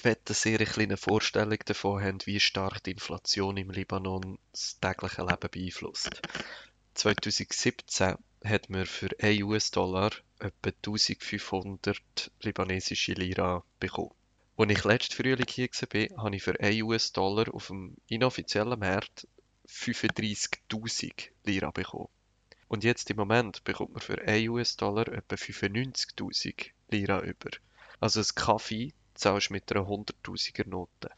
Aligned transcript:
Ich 0.00 0.04
wette, 0.04 0.22
dass 0.24 0.46
ihr 0.46 0.58
eine 0.58 0.64
kleine 0.64 0.96
Vorstellung 0.96 1.58
davon 1.66 2.02
habt, 2.02 2.26
wie 2.26 2.40
stark 2.40 2.82
die 2.84 2.92
Inflation 2.92 3.58
im 3.58 3.68
Libanon 3.68 4.38
das 4.50 4.80
tägliche 4.80 5.20
Leben 5.20 5.50
beeinflusst. 5.50 6.22
2017 6.94 8.14
hat 8.42 8.70
man 8.70 8.86
für 8.86 9.10
1 9.20 9.42
US-Dollar 9.42 10.12
etwa 10.38 10.70
1500 10.70 12.30
libanesische 12.40 13.12
Lira 13.12 13.62
bekommen. 13.78 14.14
Als 14.56 14.70
ich 14.70 14.84
letzten 14.84 15.16
Frühling 15.16 15.46
hier 15.46 15.68
war, 15.68 16.24
habe 16.24 16.36
ich 16.36 16.42
für 16.44 16.58
1 16.58 16.82
US-Dollar 16.82 17.54
auf 17.54 17.66
dem 17.66 17.94
inoffiziellen 18.06 18.78
Markt 18.78 19.28
35.000 19.68 21.28
Lira 21.44 21.72
bekommen. 21.72 22.08
Und 22.68 22.84
jetzt 22.84 23.10
im 23.10 23.18
Moment 23.18 23.64
bekommt 23.64 23.92
man 23.92 24.00
für 24.00 24.18
1 24.18 24.48
US-Dollar 24.48 25.08
etwa 25.08 25.34
95.000 25.34 26.70
Lira 26.88 27.20
über. 27.20 27.50
Also 28.00 28.20
ein 28.20 28.34
Kaffee 28.34 28.94
zahlst 29.20 29.50
mit 29.50 29.70
einer 29.70 29.86
100.000er 29.86 30.68
Note. 30.68 31.10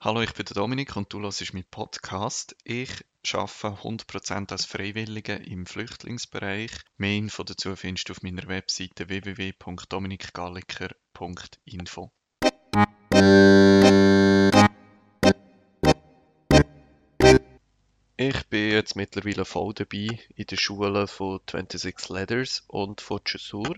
Hallo, 0.00 0.22
ich 0.22 0.32
bin 0.32 0.46
der 0.46 0.54
Dominik 0.54 0.96
und 0.96 1.12
du 1.12 1.20
hörst 1.20 1.52
meinen 1.52 1.66
Podcast. 1.70 2.56
Ich 2.64 3.04
arbeite 3.34 3.82
100% 3.82 4.52
als 4.52 4.64
Freiwillige 4.64 5.34
im 5.34 5.66
Flüchtlingsbereich. 5.66 6.70
Mehr 6.96 7.18
Info 7.18 7.44
dazu 7.44 7.76
findest 7.76 8.08
du 8.08 8.14
auf 8.14 8.22
meiner 8.22 8.48
Webseite 8.48 9.10
www.dominikgalliker.info. 9.10 12.10
Ich 18.20 18.48
bin 18.48 18.72
jetzt 18.72 18.96
mittlerweile 18.96 19.44
voll 19.44 19.72
dabei 19.74 20.18
in 20.34 20.46
der 20.46 20.56
Schule 20.56 21.06
von 21.06 21.38
26 21.48 22.08
Letters 22.08 22.64
und 22.66 23.00
von 23.00 23.20
Chaussur. 23.24 23.76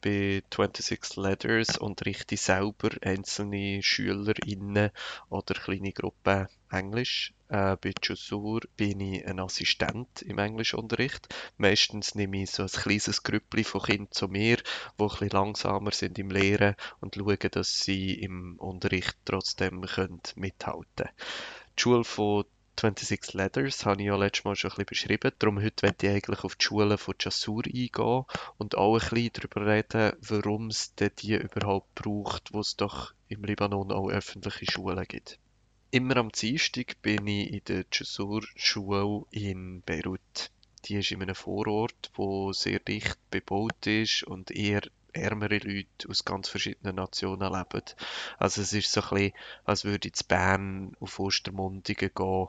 Bei 0.00 0.40
26 0.54 1.16
Letters 1.16 1.78
unterrichte 1.78 2.36
ich 2.36 2.42
selber 2.42 2.90
einzelne 3.00 3.82
SchülerInnen 3.82 4.92
oder 5.30 5.54
kleine 5.54 5.90
Gruppen 5.90 6.46
Englisch. 6.70 7.34
Äh, 7.48 7.76
bei 7.80 7.92
Chaussur 8.00 8.60
bin 8.76 9.00
ich 9.00 9.26
ein 9.26 9.40
Assistent 9.40 10.22
im 10.22 10.38
Englischunterricht. 10.38 11.34
Meistens 11.56 12.14
nehme 12.14 12.44
ich 12.44 12.52
so 12.52 12.62
ein 12.62 12.68
kleines 12.68 13.24
Grüppli 13.24 13.64
von 13.64 13.82
Kindern 13.82 14.12
zu 14.12 14.28
mir, 14.28 14.58
die 14.96 15.08
ein 15.20 15.28
langsamer 15.30 15.90
sind 15.90 16.20
im 16.20 16.30
Lehren 16.30 16.76
und 17.00 17.16
schauen, 17.16 17.36
dass 17.50 17.80
sie 17.80 18.14
im 18.14 18.60
Unterricht 18.60 19.16
trotzdem 19.24 19.80
können 19.82 20.20
mithalten 20.36 20.86
können. 20.94 21.10
Die 21.76 21.82
Schule 21.82 22.04
von 22.04 22.44
26 22.80 23.34
Letters 23.34 23.84
habe 23.84 24.00
ich 24.00 24.08
ja 24.08 24.16
letztes 24.16 24.44
Mal 24.44 24.56
schon 24.56 24.70
ein 24.70 24.74
bisschen 24.74 24.86
beschrieben. 24.86 25.32
Darum 25.38 25.62
heute 25.62 25.86
möchte 25.86 26.06
ich 26.06 26.12
eigentlich 26.12 26.42
auf 26.42 26.56
die 26.56 26.64
Schule 26.64 26.98
von 26.98 27.14
Chassur 27.18 27.64
eingehen 27.66 28.24
und 28.58 28.76
auch 28.76 28.94
ein 28.94 29.08
bisschen 29.10 29.30
darüber 29.34 29.66
reden, 29.66 30.16
warum 30.20 30.68
es 30.68 30.94
denn 30.94 31.10
die 31.18 31.34
überhaupt 31.34 31.94
braucht, 31.94 32.52
wo 32.52 32.60
es 32.60 32.76
doch 32.76 33.12
im 33.28 33.44
Libanon 33.44 33.92
auch 33.92 34.08
öffentliche 34.08 34.70
Schulen 34.70 35.04
gibt. 35.06 35.38
Immer 35.90 36.16
am 36.16 36.32
Dienstag 36.32 37.00
bin 37.02 37.26
ich 37.26 37.52
in 37.52 37.60
der 37.68 37.84
Chassur-Schule 37.90 39.26
in 39.30 39.82
Beirut. 39.82 40.50
Die 40.86 40.96
ist 40.96 41.12
in 41.12 41.22
einem 41.22 41.34
Vorort, 41.34 42.10
wo 42.14 42.52
sehr 42.52 42.80
dicht 42.80 43.18
bebaut 43.30 43.86
ist 43.86 44.24
und 44.24 44.50
eher 44.50 44.82
ärmere 45.12 45.58
Leute 45.58 46.08
aus 46.08 46.24
ganz 46.24 46.48
verschiedenen 46.48 46.96
Nationen 46.96 47.52
leben. 47.52 47.84
Also 48.38 48.62
es 48.62 48.72
ist 48.72 48.92
so 48.92 49.02
ein 49.02 49.08
bisschen, 49.10 49.32
als 49.64 49.84
würde 49.84 50.08
ich 50.08 50.14
zu 50.14 50.24
Bern 50.26 50.96
auf 51.00 51.18
Ostermundigen 51.18 52.10
gehen, 52.14 52.48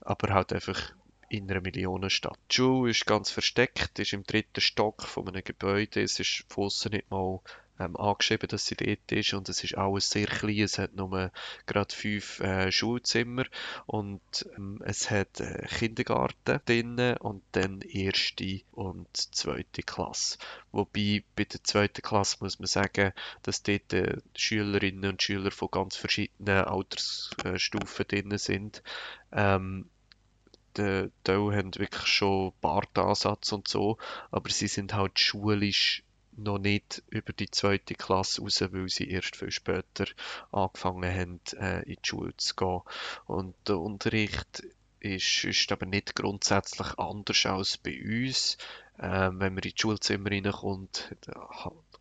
aber 0.00 0.34
halt 0.34 0.52
einfach 0.52 0.92
in 1.28 1.50
einer 1.50 1.62
Millionenstadt. 1.62 2.38
Die 2.50 2.56
Schule 2.56 2.90
ist 2.90 3.06
ganz 3.06 3.30
versteckt, 3.30 3.98
ist 3.98 4.12
im 4.12 4.24
dritten 4.24 4.60
Stock 4.60 5.02
von 5.02 5.26
einem 5.28 5.42
Gebäude. 5.42 6.02
Es 6.02 6.20
ist 6.20 6.44
von 6.48 6.68
nicht 6.90 7.10
mal 7.10 7.40
ähm, 7.84 7.96
angeschrieben, 7.96 8.48
dass 8.48 8.66
sie 8.66 8.76
dort 8.76 9.12
ist 9.12 9.34
und 9.34 9.48
es 9.48 9.62
ist 9.64 9.76
alles 9.76 10.10
sehr 10.10 10.26
klein. 10.26 10.60
Es 10.60 10.78
hat 10.78 10.94
nur 10.94 11.30
gerade 11.66 11.94
fünf 11.94 12.40
äh, 12.40 12.70
Schulzimmer 12.70 13.44
und 13.86 14.20
ähm, 14.56 14.80
es 14.84 15.10
hat 15.10 15.40
äh, 15.40 15.66
Kindergarten 15.78 16.60
drinnen 16.64 17.16
und 17.18 17.42
dann 17.52 17.80
erste 17.82 18.60
und 18.72 19.08
zweite 19.16 19.82
Klasse. 19.82 20.38
Wobei 20.70 21.24
bei 21.36 21.44
der 21.44 21.62
zweiten 21.64 22.02
Klasse 22.02 22.38
muss 22.40 22.58
man 22.58 22.66
sagen, 22.66 23.12
dass 23.42 23.62
dort 23.62 23.92
äh, 23.92 24.18
Schülerinnen 24.36 25.10
und 25.10 25.22
Schüler 25.22 25.50
von 25.50 25.68
ganz 25.70 25.96
verschiedenen 25.96 26.64
Altersstufen 26.64 28.06
drin 28.06 28.38
sind. 28.38 28.82
Ähm, 29.32 29.88
die 30.76 31.10
Teil 31.24 31.54
haben 31.54 31.74
wirklich 31.74 32.06
schon 32.06 32.52
Bartansatz 32.62 33.52
und 33.52 33.68
so, 33.68 33.98
aber 34.30 34.48
sie 34.48 34.68
sind 34.68 34.94
halt 34.94 35.18
schulisch 35.18 36.02
noch 36.36 36.58
nicht 36.58 37.02
über 37.08 37.32
die 37.32 37.50
zweite 37.50 37.94
Klasse 37.94 38.42
raus, 38.42 38.60
weil 38.70 38.88
sie 38.88 39.10
erst 39.10 39.36
viel 39.36 39.50
später 39.50 40.06
angefangen 40.50 41.14
haben, 41.14 41.40
äh, 41.58 41.82
in 41.82 41.96
die 42.02 42.08
Schule 42.08 42.36
zu 42.36 42.54
gehen. 42.54 42.80
Und 43.26 43.54
der 43.66 43.78
Unterricht 43.78 44.62
ist, 45.00 45.44
ist 45.44 45.72
aber 45.72 45.86
nicht 45.86 46.14
grundsätzlich 46.14 46.98
anders 46.98 47.46
als 47.46 47.78
bei 47.78 48.00
uns. 48.02 48.56
Äh, 48.98 49.30
wenn 49.32 49.54
man 49.54 49.58
in 49.58 49.60
die 49.60 49.74
Schulzimmer 49.76 50.30
reinkommt, 50.30 51.14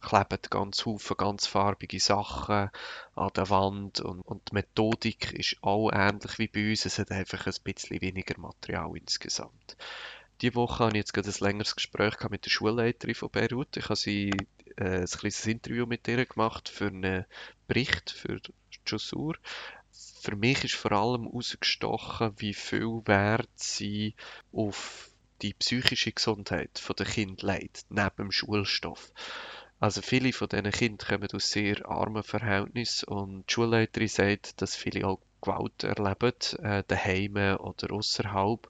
kleben 0.02 0.40
ganz 0.50 0.86
Haufen 0.86 1.18
ganz 1.18 1.48
farbige 1.48 2.00
Sachen 2.00 2.70
an 3.16 3.30
der 3.36 3.50
Wand 3.50 4.02
und, 4.02 4.22
und 4.22 4.50
die 4.50 4.56
Methodik 4.56 5.32
ist 5.34 5.58
auch 5.62 5.92
ähnlich 5.92 6.40
wie 6.40 6.48
bei 6.48 6.70
uns. 6.72 6.86
Es 6.86 7.00
hat 7.00 7.12
einfach 7.12 7.46
ein 7.46 7.54
bisschen 7.64 8.02
weniger 8.02 8.40
Material 8.40 8.92
insgesamt. 8.98 9.78
Diese 10.42 10.56
Woche 10.56 10.86
habe 10.86 10.92
ich 10.94 11.02
jetzt 11.02 11.14
gerade 11.14 11.30
ein 11.30 11.36
längeres 11.40 11.76
Gespräch 11.76 12.16
mit 12.30 12.46
der 12.46 12.50
Schulleiterin 12.50 13.14
von 13.14 13.30
Beirut. 13.30 13.78
Ich 13.78 13.86
habe 13.86 13.96
sie 13.96 14.32
äh, 14.76 15.02
ein 15.02 15.06
kleines 15.06 15.46
Interview 15.46 15.86
mit 15.86 16.08
ihr 16.08 16.26
gemacht 16.26 16.68
für 16.68 16.88
einen 16.88 17.26
Bericht 17.68 18.10
für 18.10 18.40
Chaussur. 18.84 19.36
Für 19.92 20.36
mich 20.36 20.64
ist 20.64 20.74
vor 20.74 20.94
allem 20.94 21.26
herausgestochen, 21.26 22.34
wie 22.38 22.56
viel 22.56 23.02
Wert 23.06 23.50
sie 23.56 24.16
auf 24.52 25.12
die 25.44 25.54
psychische 25.54 26.12
Gesundheit 26.12 26.82
der 26.98 27.06
Kinder 27.06 27.54
legt, 27.54 27.86
neben 27.90 28.16
dem 28.18 28.32
Schulstoff. 28.32 29.12
Also 29.80 30.02
viele 30.02 30.34
von 30.34 30.50
diesen 30.50 30.72
Kindern 30.72 31.08
kommen 31.08 31.30
aus 31.34 31.52
sehr 31.52 31.88
armen 31.88 32.24
Verhältnissen 32.24 33.10
und 33.10 33.48
die 33.48 33.54
Schulleiterin 33.54 34.08
sagt, 34.08 34.60
dass 34.62 34.76
viele 34.76 35.08
auch 35.08 35.20
Gewalt 35.42 35.84
erleben, 35.84 36.34
äh, 36.64 36.84
daheim 36.88 37.36
oder 37.60 37.92
außerhalb. 37.92 38.68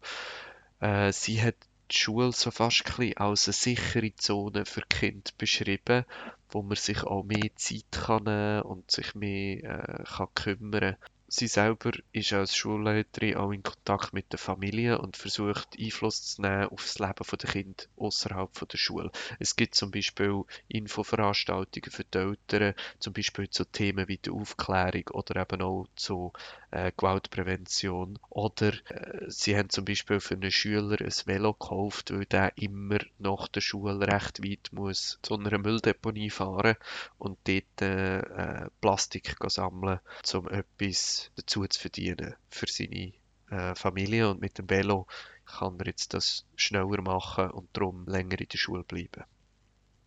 Äh, 0.81 1.13
sie 1.13 1.41
hat 1.41 1.55
die 1.91 1.95
Schule 1.95 2.31
so 2.33 2.51
fast 2.51 2.83
als 3.17 3.47
eine 3.47 3.53
sichere 3.53 4.15
Zone 4.15 4.65
für 4.65 4.81
Kinder 4.81 5.31
beschrieben, 5.37 6.05
wo 6.49 6.61
man 6.61 6.75
sich 6.75 7.03
auch 7.03 7.23
mehr 7.23 7.49
Zeit 7.55 7.85
kann 7.91 8.23
nehmen 8.23 8.61
und 8.63 8.91
sich 8.91 9.15
mehr 9.15 9.63
äh, 9.63 10.03
kann 10.03 10.27
kümmern 10.33 10.97
Sie 11.33 11.47
selber 11.47 11.91
ist 12.11 12.33
als 12.33 12.57
Schulleiterin 12.57 13.37
auch 13.37 13.51
in 13.51 13.63
Kontakt 13.63 14.11
mit 14.11 14.33
der 14.33 14.37
Familie 14.37 14.99
und 14.99 15.15
versucht 15.15 15.79
Einfluss 15.79 16.35
zu 16.35 16.41
nehmen 16.41 16.65
auf 16.65 16.83
das 16.83 16.99
Leben 16.99 17.25
der 17.41 17.49
Kinder 17.49 17.83
außerhalb 17.95 18.67
der 18.67 18.77
Schule. 18.77 19.11
Es 19.39 19.55
gibt 19.55 19.73
zum 19.73 19.91
Beispiel 19.91 20.43
Infoveranstaltungen 20.67 21.89
für 21.89 22.03
die 22.03 22.17
Eltern, 22.17 22.73
zum 22.99 23.13
Beispiel 23.13 23.49
zu 23.49 23.63
Themen 23.63 24.09
wie 24.09 24.17
der 24.17 24.33
Aufklärung 24.33 25.07
oder 25.13 25.39
eben 25.39 25.61
auch 25.61 25.87
zu 25.95 26.33
äh, 26.71 26.91
Gewaltprävention. 26.97 28.19
Oder 28.29 28.73
äh, 28.89 29.29
sie 29.29 29.57
haben 29.57 29.69
zum 29.69 29.85
Beispiel 29.85 30.19
für 30.19 30.35
einen 30.35 30.51
Schüler 30.51 30.99
ein 30.99 31.13
Velo 31.25 31.53
gekauft, 31.53 32.11
weil 32.11 32.25
der 32.25 32.57
immer 32.57 32.99
nach 33.19 33.47
der 33.47 33.61
Schule 33.61 34.05
recht 34.05 34.43
weit 34.43 34.69
muss 34.71 35.19
zu 35.21 35.35
einer 35.35 35.57
Mülldeponie 35.57 36.29
fahren 36.29 36.75
und 37.17 37.37
dort 37.45 37.81
äh, 37.81 38.19
äh 38.19 38.69
Plastik 38.81 39.37
sammeln, 39.47 39.99
um 40.33 40.47
etwas 40.49 41.20
dazu 41.35 41.65
zu 41.67 41.79
verdienen 41.79 42.35
für 42.49 42.67
seine 42.67 43.13
äh, 43.49 43.75
Familie. 43.75 44.29
Und 44.29 44.41
mit 44.41 44.57
dem 44.57 44.69
Velo 44.69 45.07
kann 45.45 45.79
er 45.79 45.87
jetzt 45.87 46.13
das 46.13 46.45
schneller 46.55 47.01
machen 47.01 47.51
und 47.51 47.69
darum 47.73 48.05
länger 48.07 48.39
in 48.39 48.47
der 48.47 48.57
Schule 48.57 48.83
bleiben. 48.83 49.23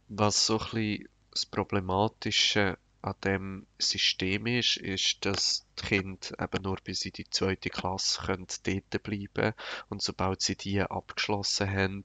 Was 0.09 0.47
so 0.47 0.59
ein 0.59 0.65
bisschen 0.65 1.09
das 1.31 1.47
Problematische 1.47 2.79
an 3.03 3.15
dem 3.23 3.67
System 3.79 4.47
ist, 4.47 4.79
ist, 4.79 5.27
dass 5.27 5.67
die 5.79 5.87
Kinder 5.87 6.41
eben 6.41 6.63
nur 6.63 6.79
bis 6.83 7.05
in 7.05 7.13
die 7.13 7.29
zweite 7.29 7.69
Klasse 7.69 8.23
können 8.23 8.47
dort 8.63 9.03
bleiben 9.03 9.53
und 9.91 10.01
sobald 10.01 10.41
sie 10.41 10.57
die 10.57 10.81
abgeschlossen 10.81 11.71
haben, 11.71 12.05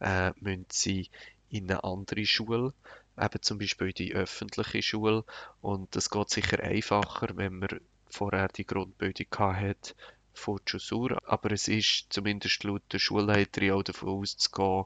äh, 0.00 0.32
müssen 0.40 0.66
sie 0.68 1.10
in 1.48 1.70
eine 1.70 1.84
andere 1.84 2.26
Schule, 2.26 2.74
eben 3.16 3.42
zum 3.42 3.58
Beispiel 3.58 3.92
die 3.92 4.14
öffentliche 4.14 4.82
Schule 4.82 5.24
und 5.60 5.94
das 5.94 6.10
geht 6.10 6.30
sicher 6.30 6.60
einfacher, 6.60 7.36
wenn 7.36 7.60
man 7.60 7.80
vorher 8.12 8.48
die 8.48 8.66
Grundbildung 8.66 9.26
hat 9.38 9.96
von 10.34 10.60
Chaussur, 10.66 11.18
aber 11.24 11.52
es 11.52 11.68
ist 11.68 12.06
zumindest 12.10 12.64
laut 12.64 12.82
der 12.92 12.98
Schulleiterin 12.98 13.72
auch 13.72 13.82
davon 13.82 14.20
auszugehen, 14.20 14.84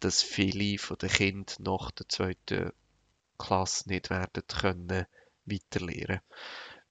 dass 0.00 0.22
viele 0.22 0.78
von 0.78 0.98
den 0.98 1.44
nach 1.58 1.90
der 1.92 2.08
zweiten 2.08 2.72
Klasse 3.38 3.88
nicht 3.88 4.10
werden 4.10 4.42
können 4.46 5.06
weiterlehren. 5.44 6.20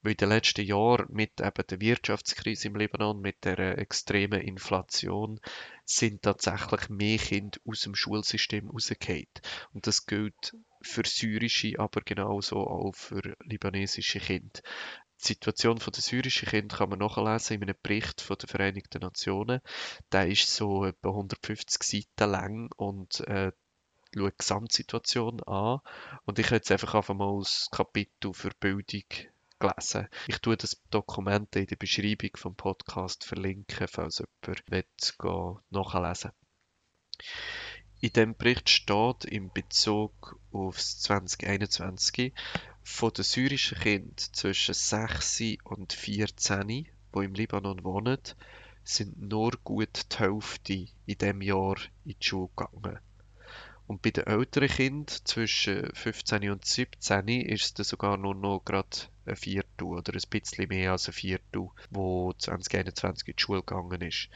Weil 0.01 0.11
in 0.11 0.17
den 0.17 0.29
letzten 0.29 0.65
Jahren 0.65 1.07
mit 1.09 1.41
eben 1.41 1.67
der 1.69 1.81
Wirtschaftskrise 1.81 2.67
im 2.67 2.75
Libanon, 2.75 3.19
mit 3.19 3.43
der 3.43 3.77
extremen 3.77 4.41
Inflation, 4.41 5.39
sind 5.85 6.21
tatsächlich 6.21 6.89
mehr 6.89 7.17
Kinder 7.17 7.59
aus 7.65 7.81
dem 7.81 7.95
Schulsystem 7.95 8.69
rausgefallen. 8.69 9.27
Und 9.73 9.87
das 9.87 10.05
gilt 10.05 10.55
für 10.81 11.03
syrische, 11.05 11.79
aber 11.79 12.01
genauso 12.01 12.57
auch 12.57 12.93
für 12.93 13.35
libanesische 13.43 14.19
Kinder. 14.19 14.61
Die 15.19 15.27
Situation 15.27 15.77
der 15.77 16.01
syrischen 16.01 16.47
Kinder 16.47 16.77
kann 16.77 16.89
man 16.89 16.99
nachlesen 16.99 17.55
in 17.55 17.63
einem 17.63 17.75
Bericht 17.81 18.21
von 18.21 18.37
der 18.37 18.47
Vereinigten 18.47 19.01
Nationen. 19.01 19.61
Der 20.11 20.27
ist 20.27 20.53
so 20.53 20.85
etwa 20.85 21.09
150 21.09 21.83
Seiten 21.83 22.31
lang 22.31 22.71
und 22.77 23.21
äh, 23.21 23.51
schaut 24.13 24.33
die 24.33 24.37
Gesamtsituation 24.37 25.41
an. 25.43 25.79
Und 26.25 26.39
ich 26.39 26.45
habe 26.47 26.57
jetzt 26.57 26.71
einfach 26.71 26.95
einfach 26.95 27.15
mal 27.15 27.39
das 27.39 27.69
Kapitel 27.71 28.33
für 28.33 28.51
Bildung 28.59 29.03
gelesen. 29.59 30.07
Ich 30.27 30.39
tue 30.39 30.57
das 30.57 30.81
Dokument 30.89 31.55
in 31.55 31.67
der 31.67 31.75
Beschreibung 31.75 32.31
vom 32.35 32.55
Podcast 32.55 33.25
verlinken, 33.25 33.87
falls 33.87 34.19
jemand 34.19 35.15
will, 35.19 35.55
nachlesen 35.69 36.31
In 37.99 38.13
dem 38.13 38.35
Bericht 38.35 38.69
steht 38.69 39.25
in 39.25 39.51
Bezug 39.51 40.39
auf 40.51 40.77
2021 40.77 42.33
von 42.87 43.11
den 43.11 43.23
syrischen 43.23 43.77
Kindern 43.77 44.15
zwischen 44.17 44.73
6 44.73 45.43
und 45.65 45.91
14, 45.91 46.67
die 46.67 46.87
im 47.13 47.33
Libanon 47.33 47.83
wohnen, 47.83 48.17
sind 48.83 49.21
nur 49.21 49.51
gut 49.63 50.05
die 50.13 50.17
Hälfte 50.17 50.73
in 51.05 51.17
diesem 51.17 51.41
Jahr 51.41 51.75
in 52.05 52.15
die 52.19 52.25
Schule 52.25 52.49
gegangen. 52.55 52.99
Und 53.87 54.01
bei 54.01 54.11
den 54.11 54.25
älteren 54.25 54.69
Kindern 54.69 55.15
zwischen 55.25 55.93
15 55.93 56.49
und 56.49 56.65
17 56.65 57.27
ist 57.27 57.77
es 57.79 57.89
sogar 57.89 58.17
nur 58.17 58.33
noch 58.33 58.63
gerade 58.63 58.97
ein 59.25 59.35
Viertel 59.35 59.83
oder 59.83 60.13
ein 60.13 60.29
bisschen 60.29 60.69
mehr 60.69 60.93
als 60.93 61.07
ein 61.07 61.13
Viertel, 61.13 61.69
wo 61.91 62.33
2021 62.33 63.27
in 63.27 63.35
die 63.35 63.41
Schule 63.43 63.63
gegangen 63.63 64.01
ist. 64.01 64.29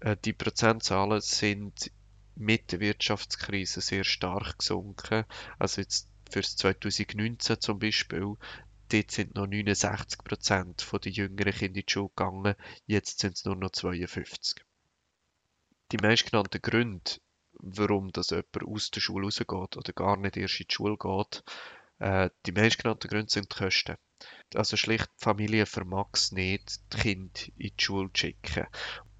Äh, 0.00 0.16
die 0.24 0.32
Prozentzahlen 0.32 1.20
sind 1.20 1.90
mit 2.34 2.72
der 2.72 2.80
Wirtschaftskrise 2.80 3.80
sehr 3.80 4.04
stark 4.04 4.58
gesunken. 4.58 5.24
Also 5.58 5.80
jetzt 5.80 6.09
für 6.30 6.42
2019 6.42 7.60
zum 7.60 7.78
Beispiel, 7.78 8.36
dort 8.88 9.10
sind 9.10 9.34
noch 9.34 9.46
69 9.46 10.24
Prozent 10.24 10.86
der 11.04 11.12
jüngeren 11.12 11.52
Kinder 11.52 11.78
in 11.78 11.86
die 11.86 11.92
Schule 11.92 12.08
gegangen, 12.08 12.54
jetzt 12.86 13.20
sind 13.20 13.36
es 13.36 13.44
nur 13.44 13.56
noch 13.56 13.70
52. 13.70 14.64
Die 15.92 15.98
meistgenannten 15.98 16.62
Gründe 16.62 17.20
warum 17.62 18.12
das 18.12 18.30
jemand 18.30 18.64
aus 18.64 18.90
der 18.90 19.00
Schule 19.00 19.26
rausgeht 19.26 19.76
oder 19.76 19.92
gar 19.94 20.16
nicht 20.16 20.36
erst 20.36 20.60
in 20.60 20.66
die 20.68 20.74
Schule 20.74 20.96
geht. 20.96 21.42
Äh, 21.98 22.30
die 22.46 22.52
meistgenannten 22.52 23.08
Gründe 23.08 23.30
sind 23.30 23.52
die 23.52 23.56
Kosten. 23.64 23.96
Also 24.54 24.76
schlicht, 24.76 25.06
die 25.06 25.24
Familie 25.24 25.66
vermag 25.66 26.08
es 26.12 26.32
nicht, 26.32 26.80
die 26.92 26.98
Kinder 26.98 27.40
in 27.56 27.72
die 27.76 27.84
Schule 27.84 28.10
zu 28.12 28.20
schicken. 28.20 28.66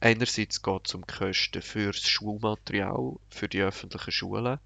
Einerseits 0.00 0.62
geht 0.62 0.86
es 0.86 0.94
um 0.94 1.06
Kosten 1.06 1.62
für 1.62 1.92
das 1.92 2.08
Schulmaterial, 2.08 3.16
für 3.28 3.48
die 3.48 3.62
öffentlichen 3.62 4.12
Schulen. 4.12 4.58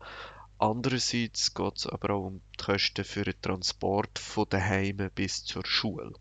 Andererseits 0.58 1.52
geht 1.54 1.76
es 1.78 1.86
aber 1.86 2.14
auch 2.14 2.26
um 2.26 2.40
die 2.52 2.64
Kosten 2.64 3.04
für 3.04 3.24
den 3.24 3.40
Transport 3.42 4.18
von 4.18 4.46
daheim 4.48 5.10
bis 5.14 5.44
zur 5.44 5.66
Schule. 5.66 6.12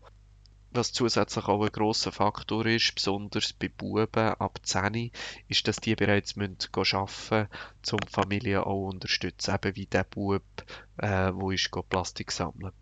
Was 0.76 0.92
zusätzlich 0.92 1.44
auch 1.44 1.62
ein 1.62 1.70
grosser 1.70 2.10
Faktor 2.10 2.66
ist, 2.66 2.96
besonders 2.96 3.52
bei 3.52 3.68
Buben 3.68 4.08
ab 4.16 4.58
10, 4.60 5.12
ist, 5.46 5.68
dass 5.68 5.76
die 5.76 5.94
bereits 5.94 6.36
arbeiten 6.36 6.68
müssen, 6.72 7.48
um 7.92 8.00
die 8.00 8.10
Familie 8.10 8.66
auch 8.66 8.88
zu 8.88 8.94
unterstützen. 8.94 9.54
Eben 9.54 9.76
wie 9.76 9.86
der 9.86 10.02
Bub, 10.02 10.42
äh, 10.96 11.30
wo 11.32 11.52
ist 11.52 11.70
Plastik 11.88 12.32
sammeln. 12.32 12.72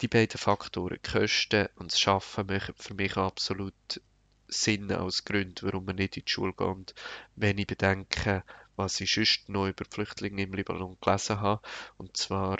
Die 0.00 0.08
beiden 0.08 0.38
Faktoren, 0.38 0.96
die 1.04 1.10
Kosten 1.10 1.68
und 1.76 1.92
das 1.92 2.08
Arbeiten, 2.08 2.46
machen 2.46 2.74
für 2.78 2.94
mich 2.94 3.18
absolut 3.18 4.00
Sinn 4.48 4.90
als 4.90 5.26
Grund, 5.26 5.62
warum 5.62 5.84
man 5.84 5.96
nicht 5.96 6.16
in 6.16 6.24
die 6.24 6.30
Schule 6.30 6.54
geht. 6.54 6.94
Wenn 7.34 7.58
ich 7.58 7.66
bedenke, 7.66 8.44
was 8.76 9.00
ich 9.00 9.12
sonst 9.12 9.48
noch 9.48 9.66
über 9.66 9.84
die 9.84 9.90
Flüchtlinge 9.90 10.42
im 10.42 10.54
Libanon 10.54 10.96
gelesen 11.00 11.40
habe, 11.40 11.62
und 11.96 12.16
zwar 12.16 12.58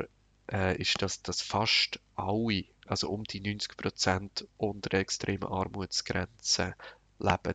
äh, 0.51 0.81
ist, 0.81 1.01
dass, 1.03 1.23
dass 1.23 1.43
fast 1.43 2.01
alle, 2.15 2.65
also 2.87 3.11
um 3.11 3.25
die 3.25 3.41
90 3.41 3.77
Prozent 3.77 4.49
unter 4.57 4.91
der 4.91 5.01
extremen 5.01 5.45
Armutsgrenze 5.45 6.75
leben. 7.19 7.55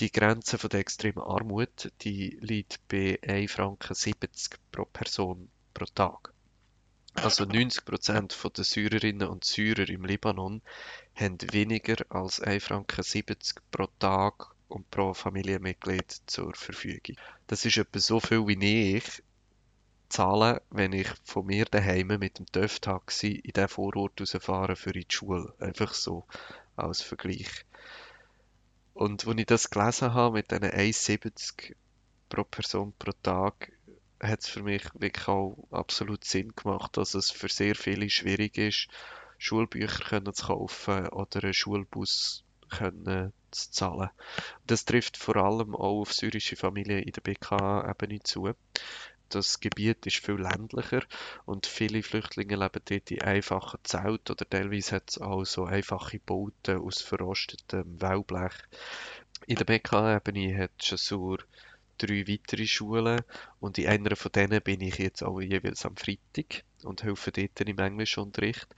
Die 0.00 0.10
Grenze 0.10 0.58
von 0.58 0.70
der 0.70 0.80
extremen 0.80 1.22
Armut, 1.22 1.92
die 2.02 2.38
liegt 2.40 2.86
bei 2.88 3.18
1,70 3.22 3.48
Franken 3.48 3.88
pro 4.72 4.84
Person 4.86 5.48
pro 5.72 5.84
Tag. 5.84 6.32
Also 7.14 7.44
90 7.44 7.84
Prozent 7.84 8.36
der 8.56 8.64
Syrerinnen 8.64 9.28
und 9.28 9.44
Syrer 9.44 9.88
im 9.88 10.04
Libanon 10.04 10.62
haben 11.14 11.38
weniger 11.52 12.04
als 12.08 12.42
1,70 12.42 12.60
Franken 12.60 13.62
pro 13.70 13.86
Tag 14.00 14.53
und 14.74 14.90
pro 14.90 15.14
Familienmitglied 15.14 16.10
zur 16.26 16.54
Verfügung. 16.54 17.16
Das 17.46 17.64
ist 17.64 17.76
etwa 17.76 17.98
so 17.98 18.20
viel 18.20 18.46
wie 18.46 18.96
ich 18.96 19.22
zahlen, 20.08 20.60
wenn 20.70 20.92
ich 20.92 21.08
von 21.24 21.46
mir 21.46 21.64
daheim 21.64 22.08
mit 22.08 22.38
dem 22.38 22.46
TÜV-Taxi 22.46 23.32
in 23.32 23.52
diesen 23.52 23.68
Vorort 23.68 24.20
rausfahre 24.20 24.76
für 24.76 24.92
die 24.92 25.06
Schule. 25.08 25.54
Einfach 25.58 25.94
so 25.94 26.24
als 26.76 27.02
Vergleich. 27.02 27.64
Und 28.92 29.26
als 29.26 29.38
ich 29.38 29.46
das 29.46 29.70
gelesen 29.70 30.14
habe 30.14 30.34
mit 30.34 30.50
diesen 30.50 30.64
1,70 30.64 31.74
pro 32.28 32.44
Person 32.44 32.92
pro 32.98 33.12
Tag, 33.22 33.72
hat 34.20 34.40
es 34.40 34.48
für 34.48 34.62
mich 34.62 34.84
wirklich 34.94 35.28
auch 35.28 35.56
absolut 35.70 36.24
Sinn 36.24 36.52
gemacht, 36.54 36.96
dass 36.96 37.14
es 37.14 37.30
für 37.30 37.48
sehr 37.48 37.74
viele 37.74 38.08
schwierig 38.08 38.56
ist, 38.56 38.88
Schulbücher 39.38 40.04
können 40.04 40.32
zu 40.32 40.46
kaufen 40.46 41.08
oder 41.08 41.42
einen 41.42 41.54
Schulbus 41.54 42.44
können 42.78 43.32
zu 43.50 43.70
zahlen. 43.70 44.10
Das 44.66 44.84
trifft 44.84 45.16
vor 45.16 45.36
allem 45.36 45.74
auch 45.74 46.00
auf 46.00 46.12
syrische 46.12 46.56
Familien 46.56 47.02
in 47.02 47.12
der 47.12 47.20
BK-Ebene 47.20 48.20
zu 48.22 48.54
das 49.34 49.58
Gebiet 49.58 50.06
ist 50.06 50.24
viel 50.24 50.36
ländlicher 50.36 51.02
und 51.44 51.66
viele 51.66 52.02
Flüchtlinge 52.02 52.56
leben 52.56 52.82
dort 52.84 53.10
in 53.10 53.22
einfachen 53.22 53.80
Zelten 53.82 54.32
oder 54.32 54.48
teilweise 54.48 54.96
hat 54.96 55.10
es 55.10 55.18
auch 55.18 55.44
so 55.44 55.64
einfache 55.64 56.20
Bauten 56.20 56.78
aus 56.78 57.00
verrostetem 57.00 58.00
Wellblech. 58.00 58.52
In 59.46 59.56
der 59.56 59.64
BK-Ebene 59.64 60.56
hat 60.56 60.70
Chassur 60.78 61.38
drei 61.98 62.28
weitere 62.28 62.66
Schulen 62.66 63.22
und 63.60 63.78
in 63.78 63.88
einer 63.88 64.14
von 64.14 64.30
denen 64.30 64.62
bin 64.62 64.80
ich 64.80 64.98
jetzt 64.98 65.22
auch 65.22 65.40
jeweils 65.40 65.84
am 65.84 65.96
Freitag 65.96 66.62
und 66.84 67.02
helfe 67.02 67.32
dort 67.32 67.60
im 67.60 67.78
Englischunterricht. 67.78 68.68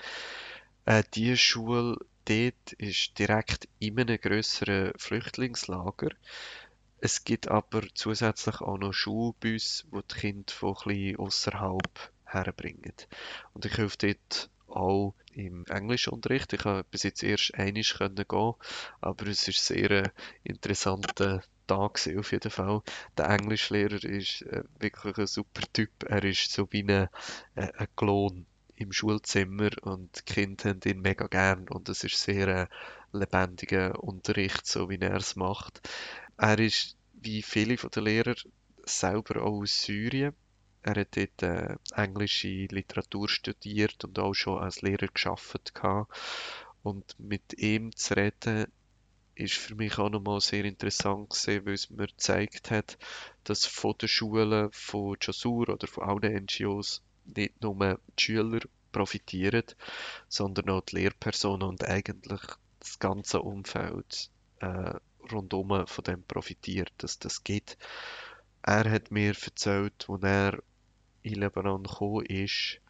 Äh, 0.87 1.03
diese 1.15 1.37
Schule 1.37 1.99
dort 2.27 2.73
ist 2.79 3.19
direkt 3.19 3.69
in 3.79 3.99
einem 3.99 4.21
grösseren 4.21 4.93
Flüchtlingslager 4.97 6.11
es 6.99 7.25
gibt 7.25 7.49
aber 7.49 7.83
zusätzlich 7.95 8.61
auch 8.61 8.79
noch 8.79 8.93
Schulbusse, 8.93 9.85
die 9.93 10.01
die 10.11 10.21
Kinder 10.21 10.53
von 10.53 10.75
etwas 10.75 11.19
ausserhalb 11.19 12.13
herbringen. 12.25 12.95
Und 13.53 13.65
ich 13.67 13.77
helfe 13.77 13.99
dort 13.99 14.51
auch 14.69 15.15
im 15.33 15.65
Englischunterricht. 15.67 16.55
Ich 16.55 16.65
habe 16.65 16.85
bis 16.91 17.03
jetzt 17.03 17.23
erst 17.23 17.53
können 17.53 18.25
gehen, 18.29 18.55
aber 19.01 19.27
es 19.27 19.47
ist 19.47 19.65
sehr 19.67 19.91
ein 19.91 20.11
interessanter 20.43 21.43
Tag 21.67 22.01
auf 22.17 22.33
jeden 22.33 22.51
Fall. 22.51 22.83
Der 23.19 23.29
Englischlehrer 23.29 24.03
ist 24.03 24.43
äh, 24.43 24.65
wirklich 24.79 25.19
ein 25.19 25.27
super 25.27 25.63
Typ. 25.73 25.91
Er 26.05 26.25
ist 26.25 26.51
so 26.51 26.67
wie 26.71 26.83
ein, 26.83 26.89
äh, 26.91 27.09
ein 27.55 27.89
Klon 27.95 28.47
im 28.77 28.93
Schulzimmer 28.93 29.71
und 29.83 30.19
die 30.19 30.33
Kinder 30.33 30.71
haben 30.71 30.81
ihn 30.85 31.01
mega 31.01 31.27
gern 31.27 31.69
und 31.69 31.89
es 31.89 32.05
ist 32.05 32.21
sehr 32.21 32.49
ein 32.49 32.69
lebendiger 33.19 34.03
Unterricht, 34.03 34.67
so 34.67 34.91
wie 34.91 34.99
er 35.01 35.17
es 35.17 35.35
macht. 35.35 35.89
Er 36.37 36.59
ist, 36.59 36.97
wie 37.15 37.43
viele 37.43 37.79
von 37.79 37.91
den 37.91 38.05
Lehrern, 38.05 38.37
selber 38.85 39.43
auch 39.43 39.63
aus 39.63 39.83
Syrien. 39.83 40.35
Er 40.83 41.01
hat 41.01 41.17
dort 41.17 41.43
äh, 41.43 41.77
englische 41.95 42.67
Literatur 42.67 43.29
studiert 43.29 44.05
und 44.05 44.19
auch 44.19 44.35
schon 44.35 44.63
als 44.63 44.83
Lehrer 44.83 45.09
geschafft 45.09 45.73
Und 46.83 47.19
mit 47.19 47.59
ihm 47.59 47.97
zu 47.97 48.15
reden, 48.15 48.67
ist 49.35 49.55
für 49.55 49.75
mich 49.75 49.99
auch 49.99 50.09
nochmal 50.09 50.41
sehr 50.41 50.65
interessant 50.65 51.31
gewesen, 51.31 51.67
weil 51.67 51.75
es 51.75 51.91
mir 51.91 52.07
gezeigt 52.07 52.71
hat, 52.71 52.99
dass 53.45 53.67
von 53.67 53.95
den 54.01 54.09
Schulen 54.09 54.71
von 54.73 55.17
Jasur 55.21 55.69
oder 55.69 55.87
von 55.87 56.05
allen 56.05 56.45
NGOs 56.45 57.03
nicht 57.35 57.63
nur 57.63 57.99
die 58.19 58.23
Schüler 58.23 58.61
profitieren, 58.93 59.65
sondern 60.29 60.71
auch 60.71 60.83
die 60.83 60.97
Lehrpersonen 60.97 61.69
und 61.69 61.85
eigentlich 61.85 62.41
das 62.81 62.99
ganze 62.99 63.43
Umfeld 63.43 64.31
äh, 64.61 64.95
rundum 65.33 65.87
von 65.87 66.05
dem 66.05 66.23
profitiert, 66.23 66.93
dass 66.99 67.19
das 67.19 67.45
geht. 67.45 67.77
Er 68.63 68.91
hat 68.91 69.11
mir 69.11 69.35
erzählt, 69.41 70.07
als 70.09 70.23
er 70.23 70.63
in 71.23 71.35
Lebanon 71.35 71.83
gekommen 71.83 72.27
ist, 72.27 72.81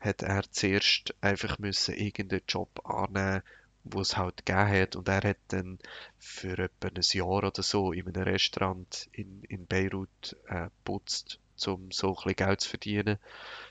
hat 0.00 0.22
er 0.22 0.42
zuerst 0.50 1.14
einfach 1.20 1.58
müssen 1.58 1.94
irgendeinen 1.94 2.42
Job 2.48 2.80
annehmen 2.84 3.42
wo 3.84 4.00
es 4.00 4.16
halt 4.16 4.46
gegeben 4.46 4.70
hat 4.70 4.96
und 4.96 5.08
er 5.08 5.28
hat 5.28 5.38
dann 5.48 5.78
für 6.18 6.58
etwa 6.58 6.88
ein 6.88 7.00
Jahr 7.02 7.44
oder 7.44 7.62
so 7.62 7.92
in 7.92 8.08
einem 8.08 8.22
Restaurant 8.22 9.08
in, 9.12 9.42
in 9.44 9.66
Beirut 9.66 10.36
äh, 10.46 10.70
putzt, 10.84 11.38
um 11.66 11.90
so 11.90 12.08
ein 12.08 12.14
bisschen 12.14 12.36
Geld 12.36 12.60
zu 12.60 12.70
verdienen 12.70 13.18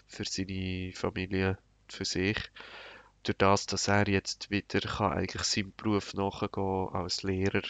für 0.07 0.25
seine 0.25 0.91
Familie, 0.93 1.57
für 1.87 2.05
sich. 2.05 2.37
durch 3.23 3.37
das, 3.37 3.65
dass 3.65 3.87
er 3.87 4.07
jetzt 4.09 4.51
wieder 4.51 4.81
kann 4.81 5.13
eigentlich 5.13 5.43
seinem 5.43 5.73
Beruf 5.77 6.13
nachgehen 6.13 6.89
als 6.93 7.23
Lehrer, 7.23 7.63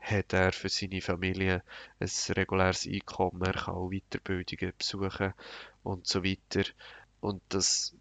hat 0.00 0.32
er 0.32 0.52
für 0.52 0.68
seine 0.68 1.00
Familie 1.02 1.62
ein 2.00 2.08
reguläres 2.30 2.86
Einkommen, 2.86 3.42
er 3.42 3.52
kann 3.52 3.74
auch 3.74 3.90
Weiterbildungen 3.90 4.72
besuchen 4.78 5.34
und 5.82 6.06
so 6.06 6.24
weiter. 6.24 6.68
Und 7.20 7.42
das, 7.48 7.94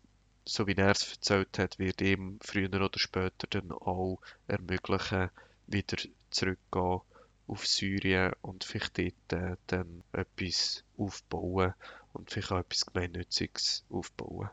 so 0.45 0.67
wie 0.67 0.75
er 0.75 0.91
es 0.91 1.11
erzählt 1.11 1.57
hat, 1.57 1.79
wird 1.79 2.01
ihm 2.01 2.39
früher 2.41 2.73
oder 2.73 2.99
später 2.99 3.47
dann 3.49 3.71
auch 3.71 4.19
ermöglichen, 4.47 5.29
wieder 5.67 5.97
zurückzugehen 6.29 7.01
auf 7.47 7.65
Syrien 7.67 8.33
und 8.41 8.63
vielleicht 8.63 8.97
dort 8.97 9.33
äh, 9.33 9.55
dann 9.67 10.03
etwas 10.11 10.83
aufbauen 10.97 11.73
und 12.13 12.31
vielleicht 12.31 12.51
auch 12.51 12.59
etwas 12.59 12.85
Gemeinnütziges 12.85 13.85
aufbauen. 13.89 14.49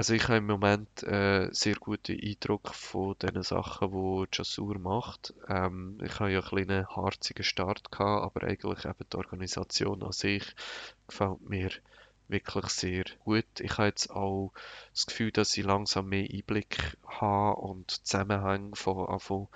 Also 0.00 0.14
ich 0.14 0.24
habe 0.24 0.38
im 0.38 0.46
Moment 0.46 1.02
äh, 1.02 1.50
sehr 1.52 1.74
guten 1.74 2.18
Eindruck 2.18 2.74
von 2.74 3.16
den 3.18 3.42
Sachen, 3.42 3.90
die 3.92 4.26
Jasur 4.32 4.78
macht. 4.78 5.34
Ähm, 5.46 5.98
ich 6.02 6.18
habe 6.20 6.32
ja 6.32 6.40
einen 6.40 6.48
kleinen 6.48 6.88
harzigen 6.88 7.44
Start 7.44 7.92
gehabt, 7.92 8.24
aber 8.24 8.46
eigentlich 8.46 8.86
eben 8.86 9.06
die 9.12 9.16
Organisation 9.16 10.02
an 10.02 10.12
sich 10.12 10.54
gefällt 11.06 11.42
mir 11.42 11.70
wirklich 12.30 12.66
sehr 12.66 13.04
gut. 13.24 13.60
Ich 13.60 13.72
habe 13.72 13.88
jetzt 13.88 14.10
auch 14.10 14.52
das 14.92 15.06
Gefühl, 15.06 15.32
dass 15.32 15.56
ich 15.56 15.64
langsam 15.64 16.08
mehr 16.08 16.28
Einblick 16.30 16.96
habe 17.06 17.60
und 17.60 17.90
Zusammenhänge 17.90 18.76
von 18.76 19.08
Anfang 19.08 19.48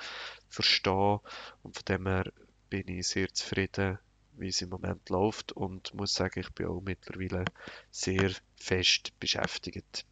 verstehe. 0.49 1.21
Und 1.63 1.75
von 1.77 1.85
dem 1.89 2.07
her 2.07 2.33
bin 2.71 2.89
ich 2.89 3.09
sehr 3.09 3.33
zufrieden, 3.33 3.99
wie 4.33 4.49
es 4.49 4.63
im 4.63 4.71
Moment 4.71 5.09
läuft 5.11 5.53
und 5.53 5.95
muss 5.95 6.15
sagen, 6.15 6.41
ich 6.41 6.51
bin 6.51 6.67
auch 6.67 6.81
mittlerweile 6.81 7.45
sehr 7.91 8.33
fest 8.57 9.19
beschäftigt. 9.21 10.07